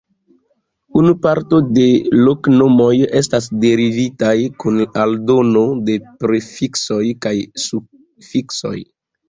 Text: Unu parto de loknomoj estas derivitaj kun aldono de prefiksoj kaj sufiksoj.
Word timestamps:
Unu 1.01 1.11
parto 1.25 1.59
de 1.75 1.83
loknomoj 2.21 2.95
estas 3.19 3.51
derivitaj 3.67 4.33
kun 4.65 4.81
aldono 5.05 5.65
de 5.93 6.01
prefiksoj 6.25 7.01
kaj 7.29 7.37
sufiksoj. 7.69 8.77